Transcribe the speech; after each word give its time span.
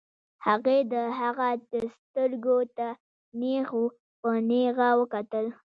هغې 0.45 0.77
د 0.93 0.95
هغه 1.19 1.47
سترګو 2.01 2.57
ته 2.77 2.87
نېغ 3.41 3.69
په 4.21 4.29
نېغه 4.49 4.89
وکتل. 4.99 5.45